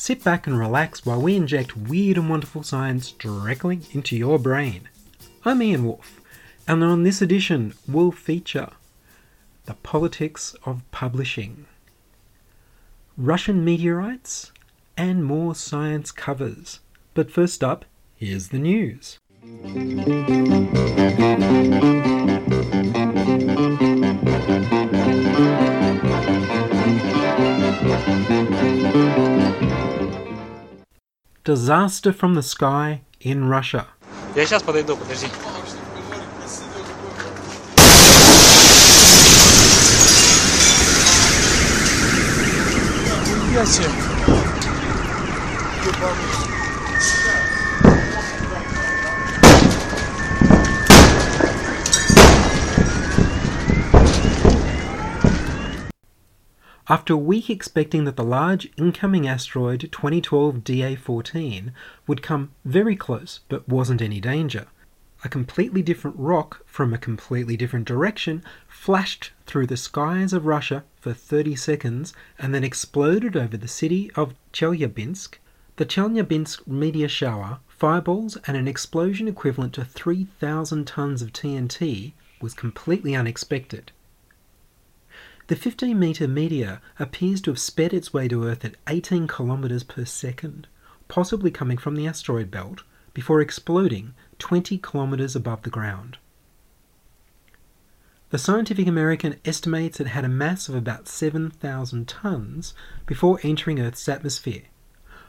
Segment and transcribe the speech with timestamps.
[0.00, 4.88] Sit back and relax while we inject weird and wonderful science directly into your brain.
[5.44, 6.20] I'm Ian Wolfe,
[6.68, 8.70] and on this edition we'll feature
[9.66, 11.66] the politics of publishing,
[13.16, 14.52] Russian meteorites,
[14.96, 16.78] and more science covers.
[17.14, 19.18] But first up, here's the news.
[31.47, 33.87] Disaster from the sky in Russia.
[34.33, 35.27] Я сейчас подойду, подожди.
[56.90, 61.70] After a week expecting that the large incoming asteroid 2012 DA14
[62.06, 64.68] would come very close but wasn't any danger,
[65.22, 70.82] a completely different rock from a completely different direction flashed through the skies of Russia
[70.98, 75.34] for 30 seconds and then exploded over the city of Chelyabinsk.
[75.76, 82.54] The Chelyabinsk meteor shower, fireballs, and an explosion equivalent to 3,000 tons of TNT was
[82.54, 83.92] completely unexpected.
[85.48, 89.82] The 15 metre meteor appears to have sped its way to Earth at 18 kilometres
[89.82, 90.68] per second,
[91.08, 92.82] possibly coming from the asteroid belt,
[93.14, 96.18] before exploding 20 kilometres above the ground.
[98.28, 102.74] The Scientific American estimates it had a mass of about 7,000 tons
[103.06, 104.64] before entering Earth's atmosphere.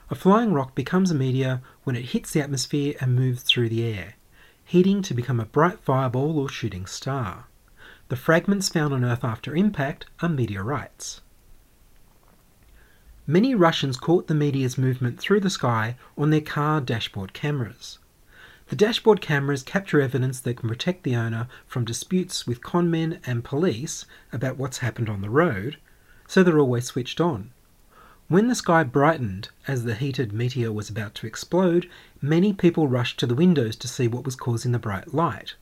[0.09, 3.85] A flying rock becomes a meteor when it hits the atmosphere and moves through the
[3.85, 4.15] air,
[4.65, 7.45] heating to become a bright fireball or shooting star.
[8.09, 11.21] The fragments found on Earth after impact are meteorites.
[13.27, 17.99] Many Russians caught the meteor's movement through the sky on their car dashboard cameras.
[18.69, 23.43] The dashboard cameras capture evidence that can protect the owner from disputes with conmen and
[23.43, 25.77] police about what's happened on the road,
[26.27, 27.51] so they're always switched on.
[28.27, 31.87] When the sky brightened as the heated meteor was about to explode,
[32.21, 35.53] many people rushed to the windows to see what was causing the bright light.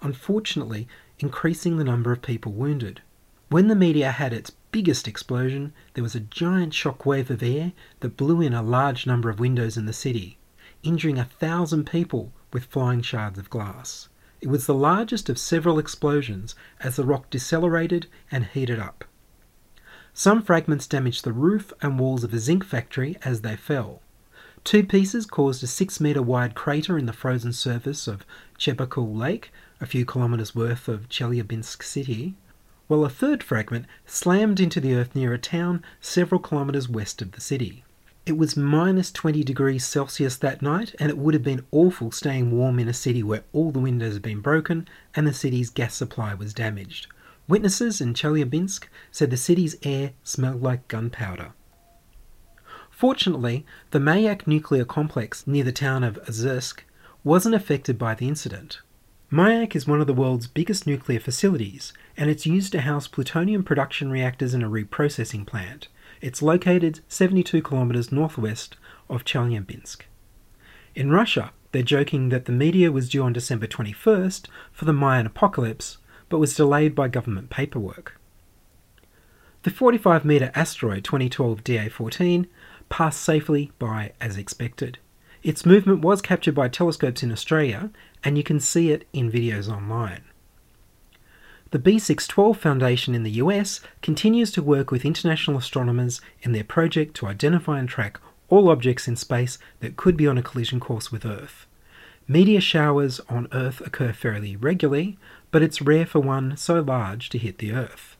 [0.00, 0.86] Unfortunately,
[1.18, 3.00] increasing the number of people wounded.
[3.48, 7.72] When the meteor had its biggest explosion, there was a giant shock wave of air
[8.00, 10.38] that blew in a large number of windows in the city,
[10.82, 14.08] injuring a thousand people with flying shards of glass.
[14.40, 19.04] It was the largest of several explosions as the rock decelerated and heated up.
[20.12, 24.02] Some fragments damaged the roof and walls of a zinc factory as they fell.
[24.64, 28.26] Two pieces caused a six metre wide crater in the frozen surface of
[28.58, 32.34] Chebarkul Lake, a few kilometres worth of Chelyabinsk city,
[32.88, 37.32] while a third fragment slammed into the earth near a town several kilometres west of
[37.32, 37.84] the city.
[38.26, 42.50] It was minus 20 degrees Celsius that night, and it would have been awful staying
[42.50, 45.94] warm in a city where all the windows had been broken and the city's gas
[45.94, 47.06] supply was damaged.
[47.48, 51.52] Witnesses in Chelyabinsk said the city's air smelled like gunpowder.
[52.90, 56.80] Fortunately, the Mayak nuclear complex near the town of Azursk
[57.24, 58.80] wasn't affected by the incident.
[59.30, 63.62] Mayak is one of the world's biggest nuclear facilities, and it's used to house plutonium
[63.62, 65.88] production reactors and a reprocessing plant.
[66.22, 68.76] It's located 72 kilometers northwest
[69.10, 70.00] of Chelyabinsk.
[70.94, 75.26] In Russia, they're joking that the media was due on December 21st for the Mayan
[75.26, 75.98] apocalypse,
[76.30, 78.18] but was delayed by government paperwork.
[79.64, 82.46] The 45 metre asteroid 2012 DA14
[82.88, 84.98] passed safely by as expected.
[85.42, 87.90] Its movement was captured by telescopes in Australia,
[88.24, 90.22] and you can see it in videos online.
[91.70, 97.14] The B612 Foundation in the US continues to work with international astronomers in their project
[97.16, 98.18] to identify and track
[98.48, 101.66] all objects in space that could be on a collision course with Earth.
[102.26, 105.18] Meteor showers on Earth occur fairly regularly,
[105.50, 108.16] but it's rare for one so large to hit the Earth.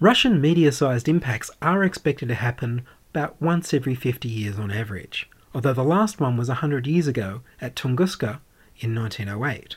[0.00, 2.82] Russian meteor sized impacts are expected to happen
[3.12, 7.42] about once every 50 years on average, although the last one was 100 years ago
[7.60, 8.40] at Tunguska
[8.78, 9.76] in 1908.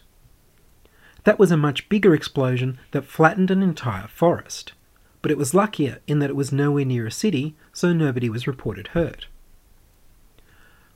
[1.24, 4.74] That was a much bigger explosion that flattened an entire forest,
[5.22, 8.48] but it was luckier in that it was nowhere near a city, so nobody was
[8.48, 9.28] reported hurt.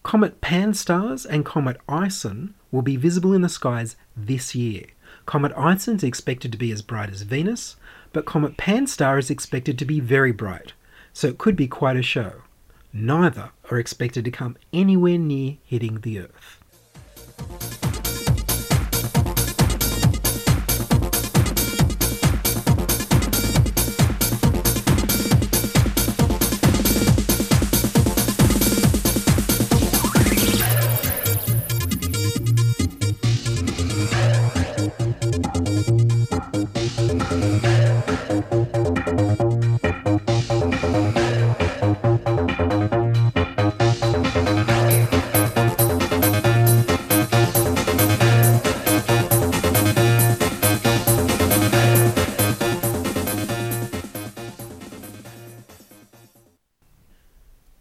[0.03, 4.85] Comet Pan-STARRS and Comet ISON will be visible in the skies this year.
[5.25, 7.75] Comet ISON is expected to be as bright as Venus,
[8.13, 10.73] but Comet Pan-STARR is expected to be very bright,
[11.11, 12.43] so it could be quite a show.
[12.91, 16.58] Neither are expected to come anywhere near hitting the Earth.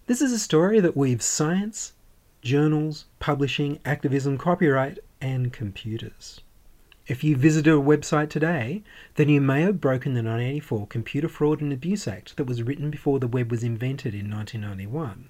[0.08, 1.92] This is a story that weaves science,
[2.40, 6.40] journals, publishing, activism, copyright, and computers.
[7.06, 8.82] If you visited a website today,
[9.16, 12.90] then you may have broken the 1984 Computer Fraud and Abuse Act that was written
[12.90, 15.28] before the web was invented in 1991.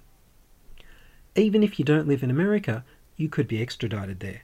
[1.35, 2.85] Even if you don't live in America,
[3.17, 4.43] you could be extradited there.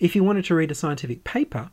[0.00, 1.70] If you wanted to read a scientific paper,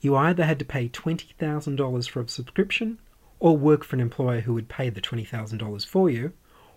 [0.00, 3.00] you either had to pay $20,000 for a subscription,
[3.40, 6.32] or work for an employer who would pay the $20,000 for you,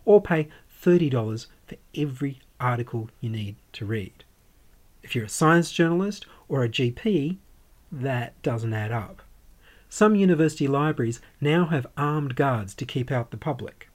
[0.06, 0.50] or pay
[0.84, 4.24] $30 for every article you need to read.
[5.02, 7.38] If you're a science journalist or a GP,
[7.92, 9.22] that doesn't add up.
[9.90, 13.90] Some university libraries now have armed guards to keep out the public.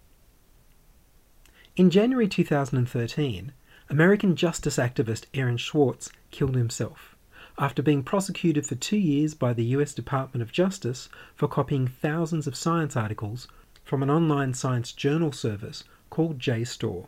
[1.77, 3.53] In January 2013,
[3.91, 7.17] American justice activist Aaron Swartz killed himself
[7.59, 12.47] after being prosecuted for two years by the US Department of Justice for copying thousands
[12.47, 13.49] of science articles
[13.83, 15.83] from an online science journal service
[16.19, 17.07] called JSTOR.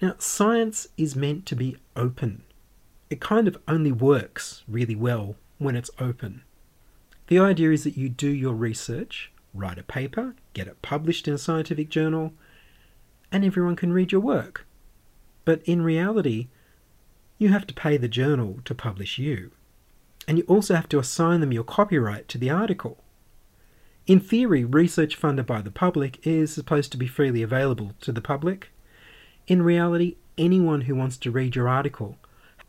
[0.00, 2.44] Now, science is meant to be open.
[3.10, 6.42] It kind of only works really well when it's open.
[7.26, 11.34] The idea is that you do your research, write a paper, get it published in
[11.34, 12.32] a scientific journal,
[13.32, 14.68] and everyone can read your work.
[15.44, 16.46] But in reality,
[17.38, 19.50] you have to pay the journal to publish you.
[20.28, 23.02] And you also have to assign them your copyright to the article.
[24.08, 28.22] In theory, research funded by the public is supposed to be freely available to the
[28.22, 28.70] public.
[29.46, 32.16] In reality, anyone who wants to read your article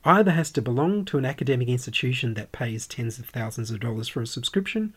[0.04, 4.10] either has to belong to an academic institution that pays tens of thousands of dollars
[4.10, 4.94] for a subscription,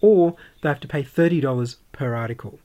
[0.00, 2.58] or they have to pay $30 per article.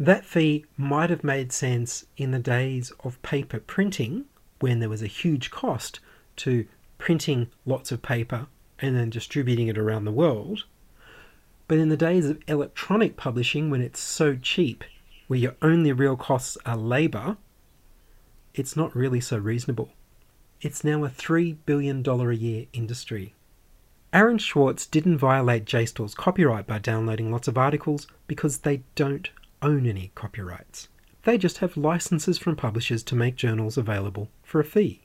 [0.00, 4.24] That fee might have made sense in the days of paper printing,
[4.60, 6.00] when there was a huge cost
[6.36, 8.46] to printing lots of paper
[8.78, 10.64] and then distributing it around the world.
[11.66, 14.84] But in the days of electronic publishing, when it's so cheap,
[15.26, 17.36] where your only real costs are labour,
[18.54, 19.90] it's not really so reasonable.
[20.60, 23.34] It's now a $3 billion a year industry.
[24.12, 29.86] Aaron Swartz didn't violate JSTOR's copyright by downloading lots of articles because they don't own
[29.86, 30.88] any copyrights.
[31.24, 35.02] They just have licenses from publishers to make journals available for a fee.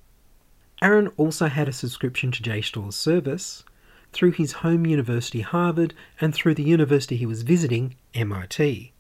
[0.82, 3.64] Aaron also had a subscription to JSTOR's service
[4.12, 8.92] through his home university, Harvard, and through the university he was visiting, MIT.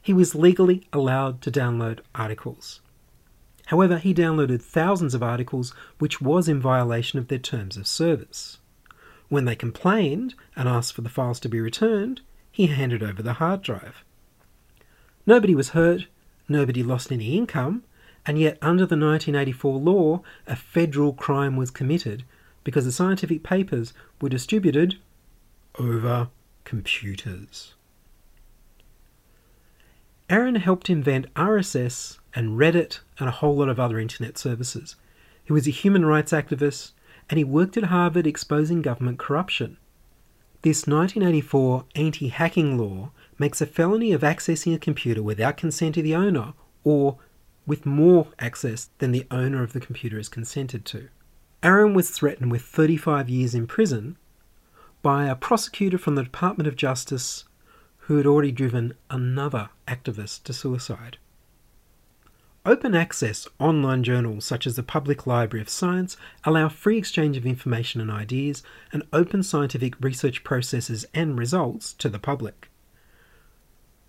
[0.00, 2.80] He was legally allowed to download articles.
[3.66, 8.58] However, he downloaded thousands of articles which was in violation of their terms of service.
[9.28, 13.34] When they complained and asked for the files to be returned, he handed over the
[13.34, 14.04] hard drive.
[15.24, 16.06] Nobody was hurt,
[16.48, 17.84] nobody lost any income,
[18.26, 22.24] and yet under the 1984 law, a federal crime was committed
[22.64, 24.96] because the scientific papers were distributed
[25.78, 26.28] over
[26.64, 27.74] computers.
[30.30, 34.96] Aaron helped invent RSS and Reddit and a whole lot of other internet services.
[35.44, 36.92] He was a human rights activist
[37.28, 39.76] and he worked at Harvard exposing government corruption.
[40.62, 46.04] This 1984 anti hacking law makes a felony of accessing a computer without consent of
[46.04, 46.54] the owner
[46.84, 47.18] or
[47.66, 51.08] with more access than the owner of the computer is consented to.
[51.62, 54.16] Aaron was threatened with 35 years in prison
[55.00, 57.44] by a prosecutor from the Department of Justice
[58.06, 61.18] who had already driven another activist to suicide.
[62.66, 67.46] Open access online journals such as the Public Library of Science allow free exchange of
[67.46, 72.71] information and ideas and open scientific research processes and results to the public.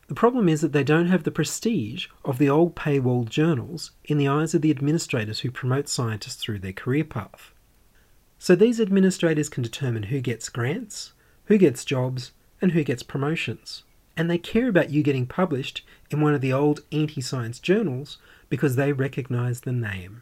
[0.07, 4.17] The problem is that they don't have the prestige of the old paywall journals in
[4.17, 7.51] the eyes of the administrators who promote scientists through their career path.
[8.37, 11.13] So these administrators can determine who gets grants,
[11.45, 13.83] who gets jobs, and who gets promotions.
[14.15, 18.17] and they care about you getting published in one of the old anti science journals
[18.49, 20.21] because they recognise the name.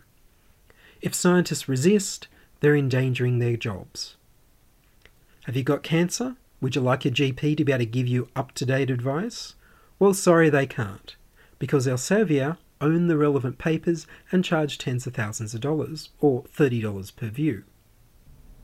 [1.01, 2.27] If scientists resist,
[2.59, 4.15] they're endangering their jobs.
[5.45, 6.35] Have you got cancer?
[6.61, 9.55] Would you like your GP to be able to give you up to date advice?
[10.01, 11.15] Well, sorry, they can't,
[11.59, 17.15] because Elsevier own the relevant papers and charge tens of thousands of dollars, or $30
[17.15, 17.65] per view.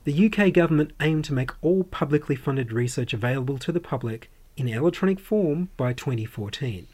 [0.02, 4.66] The UK government aimed to make all publicly funded research available to the public in
[4.66, 6.88] electronic form by 2014.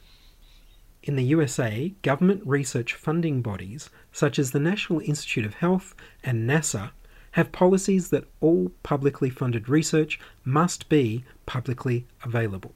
[1.05, 6.47] In the USA, government research funding bodies such as the National Institute of Health and
[6.47, 6.91] NASA
[7.31, 12.75] have policies that all publicly funded research must be publicly available.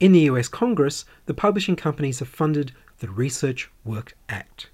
[0.00, 4.70] In the US Congress, the publishing companies have funded the Research Work Act.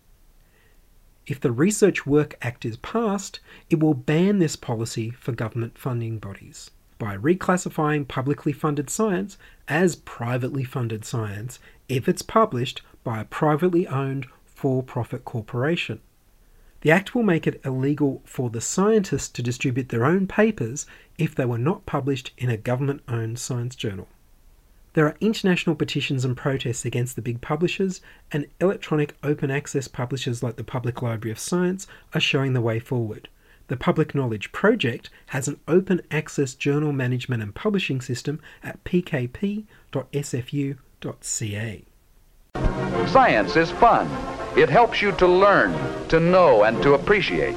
[1.27, 3.41] If the Research Work Act is passed,
[3.71, 9.97] it will ban this policy for government funding bodies by reclassifying publicly funded science as
[9.97, 16.01] privately funded science if it's published by a privately owned for profit corporation.
[16.83, 21.35] The Act will make it illegal for the scientists to distribute their own papers if
[21.35, 24.07] they were not published in a government owned science journal.
[24.95, 30.41] There are international petitions and protests against the big publishers, and electronic open access publishers
[30.41, 33.29] like the Public Library of Science are showing the way forward.
[33.67, 39.67] The Public Knowledge Project has an open access journal management and publishing system at pkp.sfu.ca.
[43.07, 44.09] Science is fun.
[44.57, 47.57] It helps you to learn, to know, and to appreciate.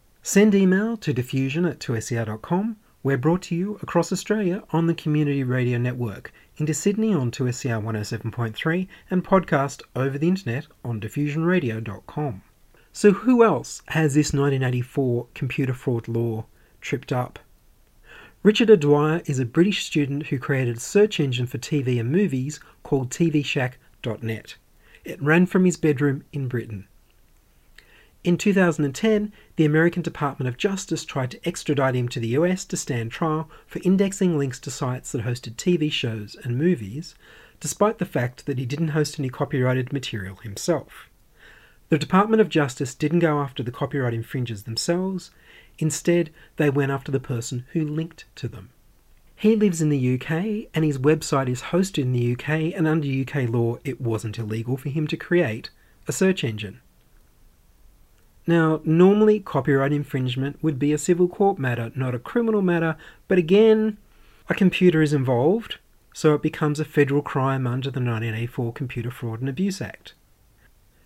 [0.23, 2.77] Send email to diffusion at 2ser.com.
[3.01, 7.83] We're brought to you across Australia on the Community Radio Network, into Sydney on 2SER
[7.83, 12.43] 107.3, and podcast over the internet on diffusionradio.com.
[12.93, 16.45] So, who else has this 1984 computer fraud law
[16.81, 17.39] tripped up?
[18.43, 22.59] Richard O'Dwyer is a British student who created a search engine for TV and movies
[22.83, 24.55] called TVShack.net.
[25.03, 26.87] It ran from his bedroom in Britain.
[28.23, 32.77] In 2010, the American Department of Justice tried to extradite him to the US to
[32.77, 37.15] stand trial for indexing links to sites that hosted TV shows and movies,
[37.59, 41.09] despite the fact that he didn't host any copyrighted material himself.
[41.89, 45.31] The Department of Justice didn't go after the copyright infringers themselves,
[45.79, 48.69] instead, they went after the person who linked to them.
[49.35, 53.07] He lives in the UK and his website is hosted in the UK, and under
[53.07, 55.71] UK law, it wasn't illegal for him to create
[56.07, 56.81] a search engine.
[58.47, 63.37] Now, normally copyright infringement would be a civil court matter, not a criminal matter, but
[63.37, 63.97] again,
[64.49, 65.77] a computer is involved,
[66.13, 70.13] so it becomes a federal crime under the 1984 Computer Fraud and Abuse Act.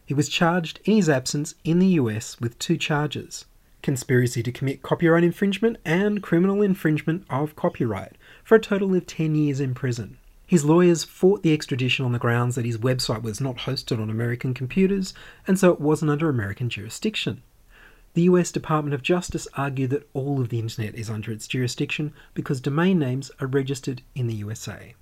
[0.05, 3.45] He was charged in his absence in the US with two charges
[3.81, 9.35] conspiracy to commit copyright infringement and criminal infringement of copyright for a total of 10
[9.35, 10.17] years in prison.
[10.47, 14.09] His lawyers fought the extradition on the grounds that his website was not hosted on
[14.09, 15.13] American computers
[15.47, 17.41] and so it wasn't under American jurisdiction.
[18.13, 22.13] The US Department of Justice argued that all of the internet is under its jurisdiction
[22.33, 24.93] because domain names are registered in the USA.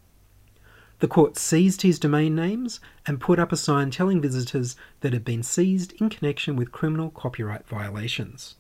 [1.00, 5.14] The court seized his domain names and put up a sign telling visitors that it
[5.14, 8.56] had been seized in connection with criminal copyright violations.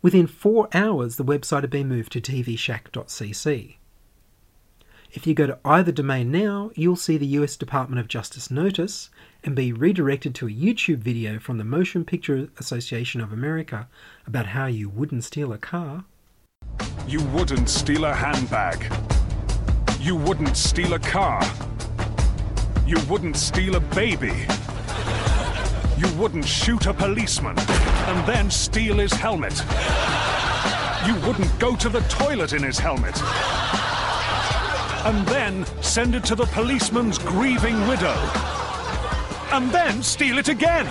[0.00, 3.76] Within four hours, the website had been moved to tvshack.cc.
[5.14, 9.10] If you go to either domain now, you'll see the US Department of Justice notice
[9.44, 13.88] and be redirected to a YouTube video from the Motion Picture Association of America
[14.26, 16.04] about how you wouldn't steal a car.
[17.06, 18.90] You wouldn't steal a handbag.
[20.00, 21.42] You wouldn't steal a car.
[22.86, 24.46] You wouldn't steal a baby.
[25.98, 29.62] You wouldn't shoot a policeman and then steal his helmet.
[31.06, 33.20] You wouldn't go to the toilet in his helmet.
[35.04, 38.14] And then send it to the policeman's grieving widow,
[39.52, 40.86] and then steal it again.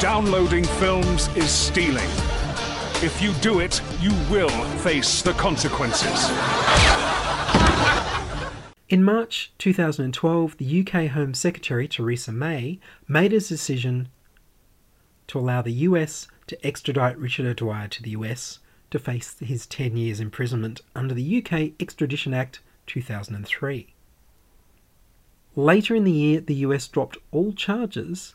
[0.00, 2.08] Downloading films is stealing.
[3.02, 6.30] If you do it, you will face the consequences.
[8.88, 14.08] In March 2012, the UK Home Secretary Theresa May made a decision
[15.28, 18.58] to allow the US to extradite Richard O'Dwyer to the US
[18.90, 23.94] to face his 10 years imprisonment under the UK Extradition Act 2003.
[25.56, 28.34] Later in the year, the US dropped all charges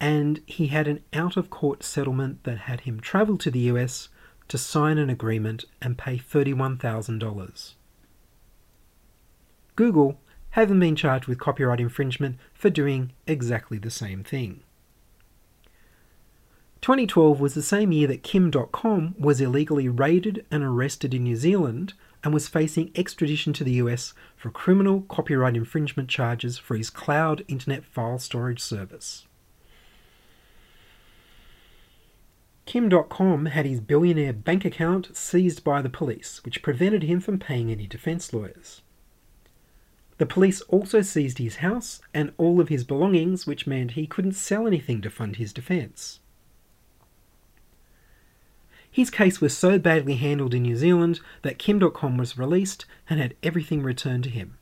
[0.00, 4.08] and he had an out of court settlement that had him travel to the US
[4.48, 7.74] to sign an agreement and pay $31,000.
[9.74, 10.18] Google
[10.50, 14.62] haven't been charged with copyright infringement for doing exactly the same thing.
[16.86, 21.34] 2012 was the same year that Kim Dotcom was illegally raided and arrested in New
[21.34, 26.88] Zealand and was facing extradition to the US for criminal copyright infringement charges for his
[26.88, 29.26] cloud internet file storage service.
[32.66, 37.40] Kim Dotcom had his billionaire bank account seized by the police, which prevented him from
[37.40, 38.82] paying any defense lawyers.
[40.18, 44.34] The police also seized his house and all of his belongings, which meant he couldn't
[44.34, 46.20] sell anything to fund his defence.
[48.96, 53.20] His case was so badly handled in New Zealand that Kim Dotcom was released and
[53.20, 54.56] had everything returned to him.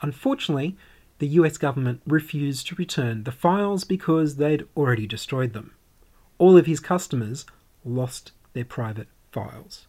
[0.00, 0.76] Unfortunately,
[1.18, 5.74] the US government refused to return the files because they'd already destroyed them.
[6.38, 7.44] All of his customers
[7.84, 9.88] lost their private files.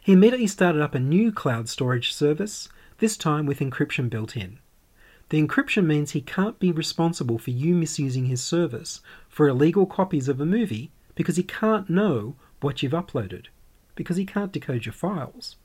[0.00, 4.58] He immediately started up a new cloud storage service, this time with encryption built in.
[5.28, 10.28] The encryption means he can't be responsible for you misusing his service for illegal copies
[10.28, 13.46] of a movie because he can't know what you've uploaded
[13.94, 15.56] because he can't decode your files.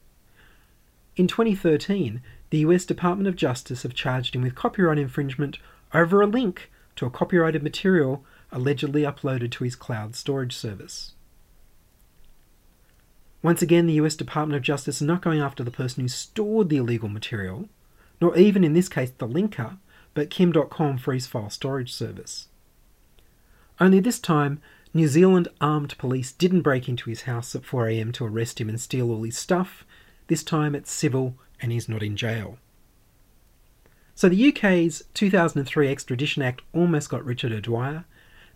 [1.16, 5.60] In 2013, the US Department of Justice have charged him with copyright infringement
[5.94, 11.14] over a link to a copyrighted material allegedly uploaded to his cloud storage service.
[13.42, 16.70] Once again, the US Department of Justice is not going after the person who stored
[16.70, 17.68] the illegal material,
[18.22, 19.78] nor even in this case the linker,
[20.14, 22.48] but Kim Dotcom his file storage service.
[23.80, 24.62] Only this time,
[24.96, 28.80] New Zealand armed police didn't break into his house at 4am to arrest him and
[28.80, 29.84] steal all his stuff.
[30.28, 32.60] This time it's civil and he's not in jail.
[34.14, 38.06] So the UK's 2003 Extradition Act almost got Richard O'Dwyer,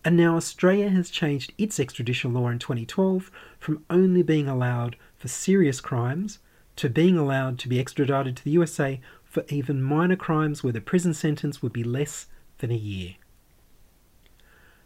[0.06, 5.28] and now Australia has changed its extradition law in 2012 from only being allowed for
[5.28, 6.38] serious crimes
[6.76, 10.82] to being allowed to be extradited to the USA for even minor crimes where the
[10.82, 12.28] prison sentence would be less
[12.60, 13.15] than a year.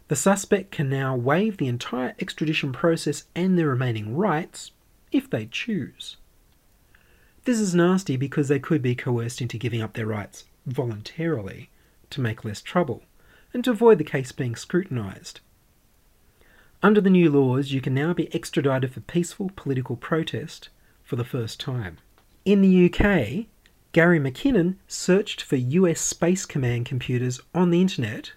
[0.08, 4.72] The suspect can now waive the entire extradition process and their remaining rights
[5.10, 6.16] if they choose.
[7.44, 11.70] This is nasty because they could be coerced into giving up their rights voluntarily
[12.10, 13.02] to make less trouble
[13.52, 15.40] and to avoid the case being scrutinised.
[16.82, 20.68] Under the new laws, you can now be extradited for peaceful political protest
[21.04, 21.98] for the first time.
[22.44, 23.46] In the UK,
[23.92, 28.32] Gary McKinnon searched for US Space Command computers on the internet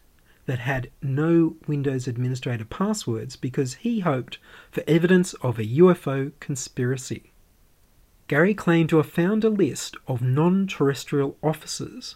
[0.45, 4.37] that had no Windows administrator passwords because he hoped
[4.71, 7.31] for evidence of a UFO conspiracy.
[8.27, 12.15] Gary claimed to have found a list of non terrestrial officers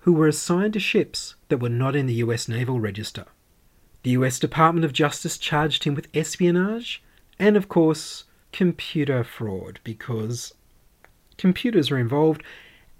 [0.00, 3.26] who were assigned to ships that were not in the US Naval Register.
[4.02, 7.02] The US Department of Justice charged him with espionage
[7.38, 10.54] and, of course, computer fraud because
[11.38, 12.42] computers are involved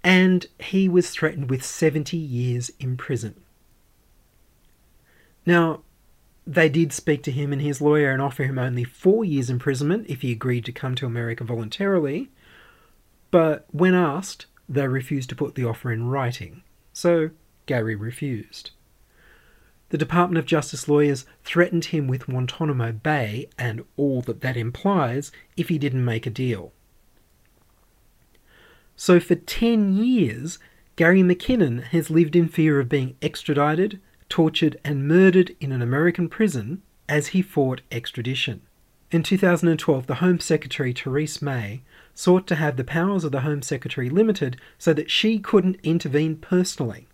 [0.03, 3.35] and he was threatened with 70 years in prison.
[5.45, 5.81] Now,
[6.47, 10.05] they did speak to him and his lawyer and offer him only four years imprisonment
[10.07, 12.29] if he agreed to come to America voluntarily,
[13.31, 17.31] but when asked, they refused to put the offer in writing, so
[17.65, 18.71] Gary refused.
[19.89, 25.31] The Department of Justice lawyers threatened him with Guantanamo Bay and all that that implies
[25.55, 26.73] if he didn't make a deal.
[28.95, 30.57] So for 10 years,
[30.95, 36.29] Gary McKinnon has lived in fear of being extradited, tortured, and murdered in an American
[36.29, 38.61] prison as he fought extradition.
[39.11, 41.81] In 2012, the Home Secretary Theresa May
[42.13, 46.37] sought to have the powers of the Home Secretary limited so that she couldn't intervene
[46.37, 47.07] personally.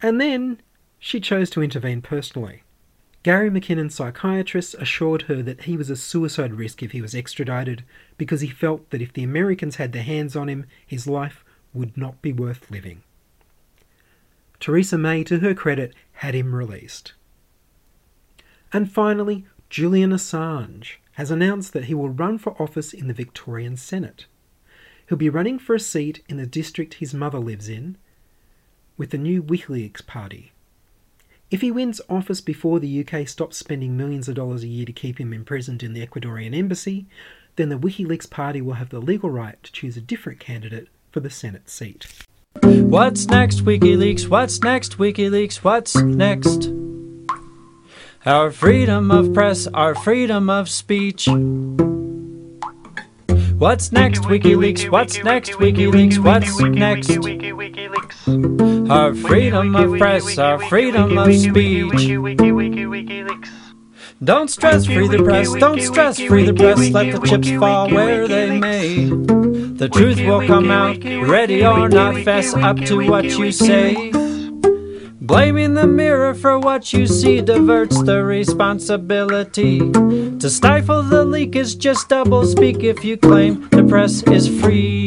[0.00, 0.60] And then
[0.98, 2.62] she chose to intervene personally.
[3.22, 7.84] Gary McKinnon's psychiatrist assured her that he was a suicide risk if he was extradited
[8.18, 11.96] because he felt that if the Americans had their hands on him, his life would
[11.96, 13.02] not be worth living.
[14.62, 17.14] Theresa May, to her credit, had him released.
[18.72, 23.76] And finally, Julian Assange has announced that he will run for office in the Victorian
[23.76, 24.26] Senate.
[25.08, 27.98] He'll be running for a seat in the district his mother lives in
[28.96, 30.52] with the new WikiLeaks party.
[31.50, 34.92] If he wins office before the UK stops spending millions of dollars a year to
[34.92, 37.06] keep him imprisoned in the Ecuadorian embassy,
[37.56, 41.18] then the WikiLeaks party will have the legal right to choose a different candidate for
[41.18, 42.06] the Senate seat.
[42.60, 44.28] What's next, WikiLeaks?
[44.28, 45.56] What's next, WikiLeaks?
[45.56, 46.70] What's next?
[48.26, 51.28] Our freedom of press, our freedom of speech.
[53.58, 54.90] What's next, WikiLeaks?
[54.90, 56.18] What's next, WikiLeaks?
[56.18, 57.18] What's next?
[58.90, 62.18] Our freedom of press, our freedom of speech.
[64.22, 68.28] Don't stress, free the press, don't stress, free the press, let the chips fall where
[68.28, 69.51] they may.
[69.82, 74.12] The truth will come out, ready or not, fess up to what you say.
[75.20, 79.80] Blaming the mirror for what you see diverts the responsibility.
[79.80, 85.01] To stifle the leak is just double speak if you claim the press is free.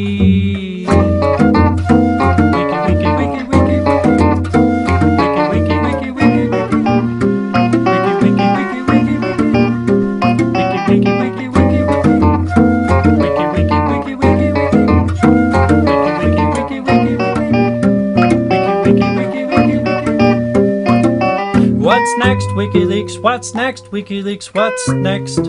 [23.25, 24.53] What's next, WikiLeaks?
[24.53, 25.39] What's next?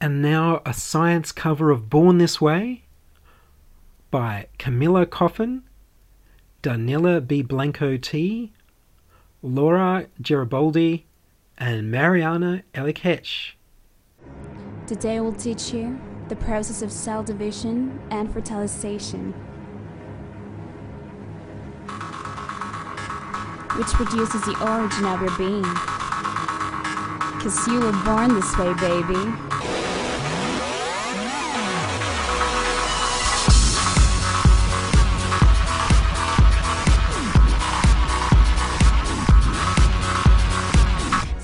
[0.00, 2.84] And now a science cover of Born This Way
[4.12, 5.64] by Camilla Coffin,
[6.62, 7.42] Danila B.
[7.42, 8.52] Blanco T,
[9.42, 11.02] Laura Geribaldi,
[11.58, 13.54] and Mariana Elikesh.
[14.86, 19.32] Today we'll teach you the process of cell division and fertilization,
[23.76, 25.95] which produces the origin of your being.
[27.40, 29.32] Cause you were born this way, baby.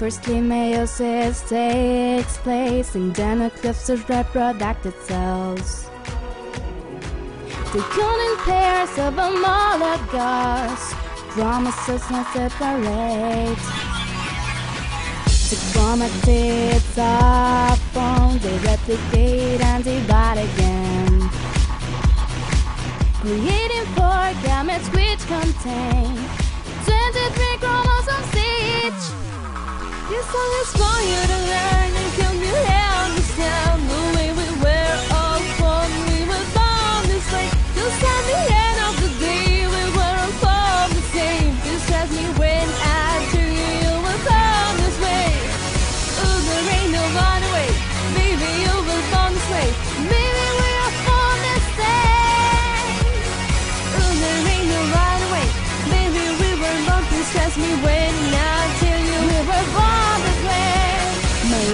[0.02, 5.88] Firstly, meiosis takes place in the nucleus of reproductive cells.
[7.72, 10.92] The coding pairs of homologous
[11.30, 13.81] chromosomes separate.
[15.92, 21.20] The chromatids are formed, they replicate and divide again.
[23.20, 26.16] Creating four gametes which contain
[26.86, 29.04] 23 chromosomes each.
[30.08, 32.81] This song is for you to learn and help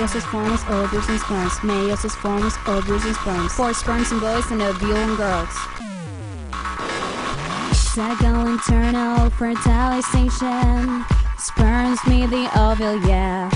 [0.09, 1.53] Meiosis forms ovaries and sperms.
[1.59, 3.53] Meiosis forms ovaries and sperms.
[3.53, 5.55] Four sperms in boys and ovule in girls.
[7.77, 11.05] Second internal fertilization.
[11.37, 13.51] Sperms meet the ovule, yeah.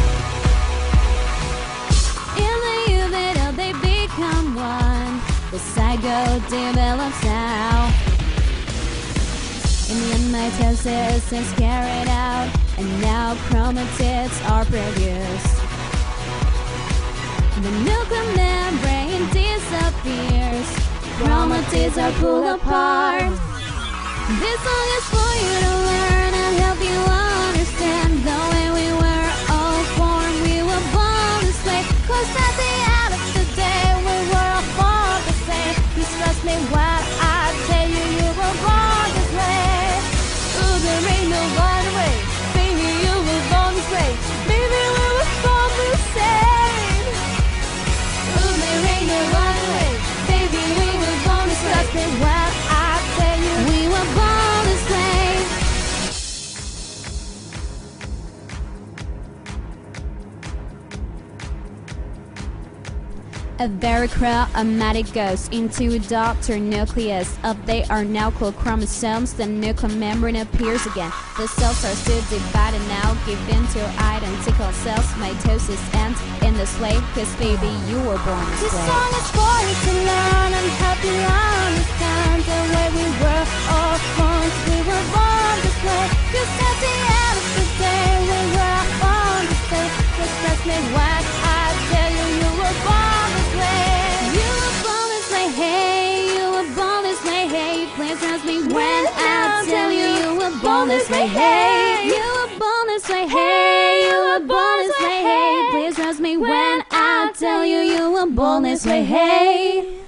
[2.36, 5.22] In the utero they become one.
[5.52, 7.88] The zygote develops now.
[9.88, 15.61] And then mitosis is carried out, and now chromatids are produced.
[17.62, 20.66] The nuclear membrane disappears,
[21.18, 23.30] chromatids are pulled apart.
[24.40, 27.21] This song is for you to learn and help you understand
[63.62, 67.38] A very chromatic goes into a daughter nucleus.
[67.44, 69.34] Up they are now called chromosomes.
[69.34, 71.12] The nuclear membrane appears again.
[71.38, 75.06] The cells are still divided now, given to identical cells.
[75.14, 78.86] Mitosis ends in this way, cause baby, you were born this, This way.
[78.90, 83.98] song is for you to learn and help you understand the way we were all
[84.18, 84.50] born.
[84.74, 86.04] We were born this way.
[86.34, 89.86] Cause at the end of the day, we were born this way.
[90.18, 90.78] Just trust me
[100.92, 101.26] this way.
[101.26, 103.26] Hey, you were born this way.
[103.26, 105.22] Hey, you were born this way.
[105.22, 109.02] Hey, please trust me when I tell you you were born this way.
[109.02, 110.00] Hey.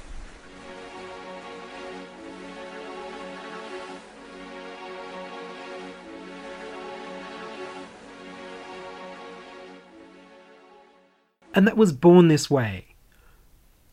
[11.54, 12.88] And that was Born This Way.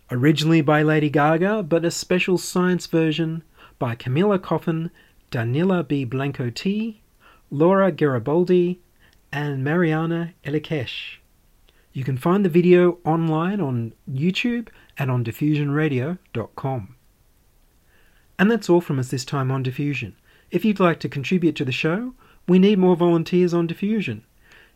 [0.09, 3.43] Originally by Lady Gaga, but a special science version
[3.79, 4.91] by Camilla Coffin,
[5.31, 6.03] Danila B.
[6.03, 7.01] Blanco T,
[7.49, 8.81] Laura Garibaldi,
[9.31, 11.17] and Mariana Elikesh.
[11.93, 14.67] You can find the video online on YouTube
[14.97, 16.95] and on diffusionradio.com.
[18.37, 20.15] And that's all from us this time on Diffusion.
[20.49, 22.13] If you'd like to contribute to the show,
[22.47, 24.25] we need more volunteers on Diffusion.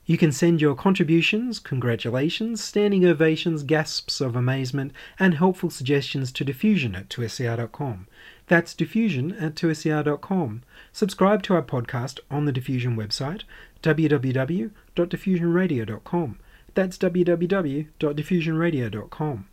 [0.06, 6.46] You can send your contributions, congratulations, standing ovations, gasps of amazement, and helpful suggestions to
[6.46, 8.06] diffusion at 2ser.com.
[8.48, 10.62] That's diffusion at 2ser.com.
[10.92, 13.42] Subscribe to our podcast on the Diffusion website,
[13.82, 16.40] www.diffusionradio.com.
[16.76, 19.48] That's www.diffusionradio.com.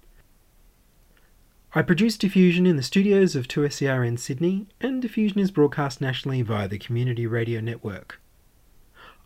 [1.75, 6.43] I produce Diffusion in the studios of 2SER in Sydney, and Diffusion is broadcast nationally
[6.43, 8.21] via the Community Radio Network.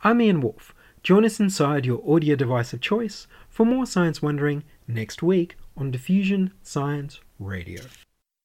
[0.05, 0.73] I'm Ian Wolfe.
[1.07, 5.93] Join us inside your audio device of choice for more science wondering next week on
[5.93, 7.83] Diffusion Science Radio.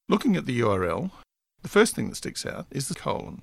[0.07, 1.09] Looking at the URL,
[1.63, 3.41] the first thing that sticks out is the colon.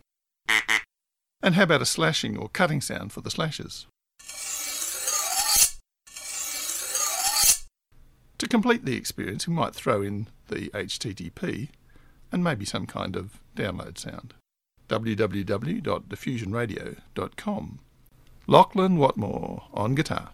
[1.42, 3.88] And how about a slashing or cutting sound for the slashes?
[8.38, 11.70] To complete the experience, we might throw in the HTTP
[12.31, 14.35] and maybe some kind of download sound.
[14.88, 17.81] www.diffusionradio.com.
[18.50, 20.32] Lachlan Watmore on guitar.